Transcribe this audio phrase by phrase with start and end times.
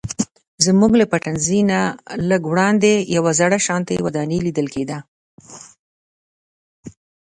[0.65, 1.79] زموږ له پټنځي نه
[2.29, 4.97] لږ وړاندې یوه زړه شانتې ودانۍ لیدل کیده.